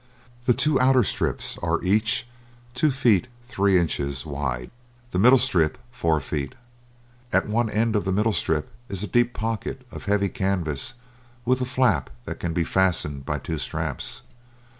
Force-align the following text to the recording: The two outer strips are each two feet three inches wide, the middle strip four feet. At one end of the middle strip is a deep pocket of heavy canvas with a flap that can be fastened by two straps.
The 0.47 0.55
two 0.55 0.79
outer 0.81 1.03
strips 1.03 1.59
are 1.61 1.79
each 1.83 2.25
two 2.73 2.89
feet 2.89 3.27
three 3.43 3.77
inches 3.77 4.25
wide, 4.25 4.71
the 5.11 5.19
middle 5.19 5.37
strip 5.37 5.77
four 5.91 6.19
feet. 6.19 6.55
At 7.31 7.45
one 7.47 7.69
end 7.69 7.95
of 7.95 8.03
the 8.03 8.11
middle 8.11 8.33
strip 8.33 8.71
is 8.89 9.03
a 9.03 9.07
deep 9.07 9.31
pocket 9.35 9.85
of 9.91 10.05
heavy 10.05 10.29
canvas 10.29 10.95
with 11.45 11.61
a 11.61 11.65
flap 11.65 12.09
that 12.25 12.39
can 12.39 12.51
be 12.51 12.63
fastened 12.63 13.27
by 13.27 13.37
two 13.37 13.59
straps. 13.59 14.23